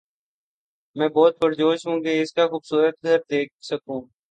[0.95, 4.01] میں بہت پرجوش ہوں کہ اس کا خوبصورت گھر دیکھ سکوں